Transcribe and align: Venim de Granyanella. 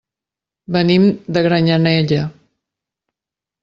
Venim 0.77 1.05
de 1.37 1.45
Granyanella. 1.51 2.27